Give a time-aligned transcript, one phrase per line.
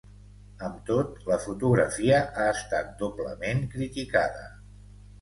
[0.67, 4.47] Amb tot, la fotografia ha estat doblement criticada.